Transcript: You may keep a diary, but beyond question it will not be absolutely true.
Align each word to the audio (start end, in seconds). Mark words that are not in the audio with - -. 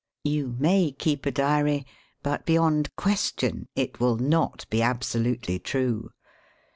You 0.23 0.55
may 0.57 0.93
keep 0.97 1.27
a 1.27 1.31
diary, 1.31 1.85
but 2.23 2.43
beyond 2.43 2.89
question 2.95 3.67
it 3.75 3.99
will 3.99 4.17
not 4.17 4.65
be 4.71 4.81
absolutely 4.81 5.59
true. 5.59 6.09